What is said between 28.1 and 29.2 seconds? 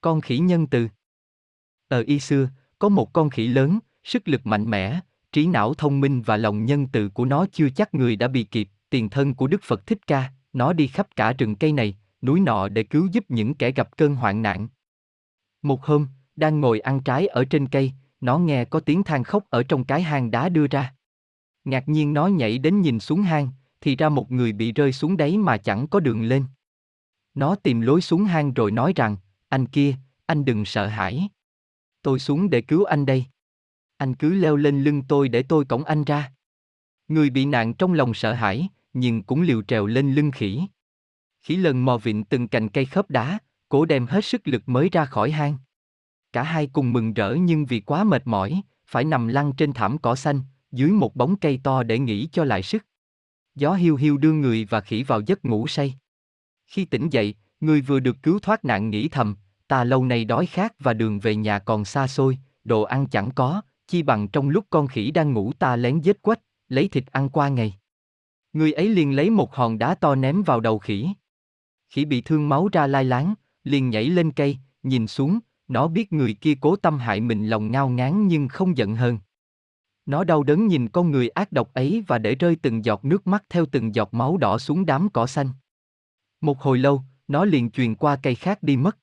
hang rồi nói rằng,